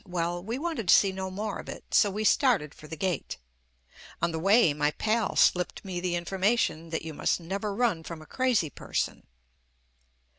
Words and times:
Well, 0.07 0.43
we 0.43 0.57
wanted 0.57 0.87
to 0.87 0.95
see 0.95 1.11
no 1.11 1.29
more 1.29 1.59
of 1.59 1.69
it, 1.69 1.93
so 1.93 2.09
we 2.09 2.23
started 2.23 2.73
for 2.73 2.87
the 2.87 2.95
gate. 2.97 3.37
On 4.19 4.31
the 4.31 4.39
way 4.39 4.73
my 4.73 4.89
pal 4.89 5.35
slipped 5.35 5.85
me 5.85 5.99
the 5.99 6.07
JUST 6.07 6.11
ME 6.13 6.17
information 6.17 6.89
that 6.89 7.03
you 7.03 7.13
must 7.13 7.39
never 7.39 7.71
run 7.75 8.01
from 8.01 8.19
a 8.19 8.25
crazy 8.25 8.71
person. 8.71 9.27